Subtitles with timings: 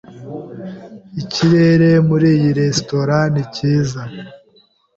[1.21, 4.01] Ikirere muri iyi resitora ni cyiza.